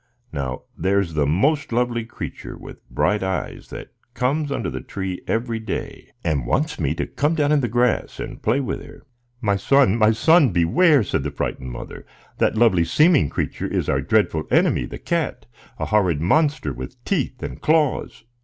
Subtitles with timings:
[0.33, 5.59] Now there's the most lovely creature, with bright eyes, that comes under the tree every
[5.59, 9.03] day, and wants me to come down in the grass and play with her."
[9.41, 12.03] "My son, my son, beware!" said the frightened mother;
[12.39, 17.61] "that lovely seeming creature is our dreadful enemy, the cat,—a horrid monster, with teeth and
[17.61, 18.23] claws."